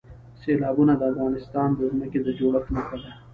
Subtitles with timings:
[0.41, 3.11] سیلابونه د افغانستان د ځمکې د جوړښت نښه ده.